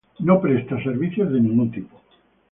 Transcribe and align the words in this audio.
No 0.17 0.41
presta 0.41 0.81
servicios 0.81 1.31
de 1.31 1.39
ningún 1.41 1.69
tipo. 1.69 2.01